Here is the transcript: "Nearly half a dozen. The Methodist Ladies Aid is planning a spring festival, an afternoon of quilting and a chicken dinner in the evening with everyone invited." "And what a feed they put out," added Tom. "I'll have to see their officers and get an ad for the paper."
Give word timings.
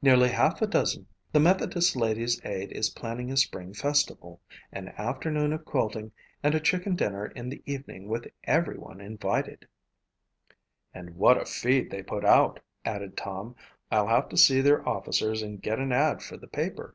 "Nearly 0.00 0.28
half 0.28 0.62
a 0.62 0.66
dozen. 0.68 1.08
The 1.32 1.40
Methodist 1.40 1.96
Ladies 1.96 2.40
Aid 2.44 2.70
is 2.70 2.90
planning 2.90 3.32
a 3.32 3.36
spring 3.36 3.74
festival, 3.74 4.40
an 4.70 4.90
afternoon 4.90 5.52
of 5.52 5.64
quilting 5.64 6.12
and 6.40 6.54
a 6.54 6.60
chicken 6.60 6.94
dinner 6.94 7.26
in 7.26 7.48
the 7.48 7.60
evening 7.66 8.06
with 8.06 8.28
everyone 8.44 9.00
invited." 9.00 9.66
"And 10.94 11.16
what 11.16 11.42
a 11.42 11.44
feed 11.46 11.90
they 11.90 12.04
put 12.04 12.24
out," 12.24 12.60
added 12.84 13.16
Tom. 13.16 13.56
"I'll 13.90 14.06
have 14.06 14.28
to 14.28 14.36
see 14.36 14.60
their 14.60 14.88
officers 14.88 15.42
and 15.42 15.60
get 15.60 15.80
an 15.80 15.90
ad 15.90 16.22
for 16.22 16.36
the 16.36 16.46
paper." 16.46 16.94